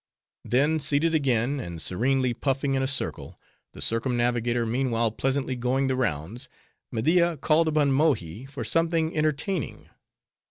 Then 0.43 0.79
seated 0.79 1.13
again, 1.13 1.59
and 1.59 1.79
serenely 1.79 2.33
puffing 2.33 2.73
in 2.73 2.81
a 2.81 2.87
circle, 2.87 3.39
the 3.73 3.83
circumnavigator 3.83 4.65
meanwhile 4.65 5.11
pleasantly 5.11 5.55
going 5.55 5.85
the 5.85 5.95
rounds, 5.95 6.49
Media 6.91 7.37
called 7.37 7.67
upon 7.67 7.91
Mohi 7.91 8.45
for 8.47 8.63
something 8.63 9.15
entertaining. 9.15 9.89